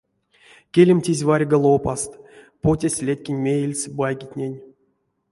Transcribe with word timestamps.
Келемтизь 0.73 1.25
варьга 1.27 1.57
лопаст, 1.63 2.11
потясть 2.63 3.03
летькень 3.07 3.43
меельце 3.45 3.87
байгетнень. 3.99 4.57